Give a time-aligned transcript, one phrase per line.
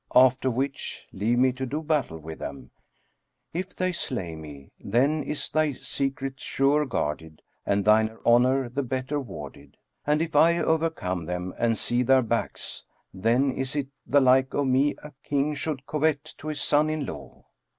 [0.15, 2.71] After which, leave me to do battle with them:
[3.53, 9.19] if they slay me, then is thy secret surer guarded and thine honour the better
[9.19, 9.77] warded;
[10.07, 12.83] and if I overcome them and see their backs,
[13.13, 17.05] then is it the like of me a King should covet to his son in
[17.05, 17.45] law."